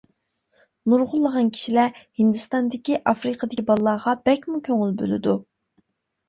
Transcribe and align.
نۇرغۇنلىغان 0.93 1.51
كىشىلەر 1.57 1.99
ھىندىستاندىكى، 2.21 2.97
ئافرىقىدىكى 3.11 3.67
بالىلارغا 3.69 4.15
بەكمۇ 4.31 4.63
كۆڭۈل 4.71 4.97
بۆلىدۇ. 5.05 5.37